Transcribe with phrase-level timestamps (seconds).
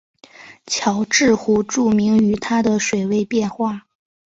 [0.65, 3.85] 乔治湖著名于它的水位变化。